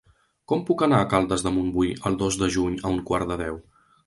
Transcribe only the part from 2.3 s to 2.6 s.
de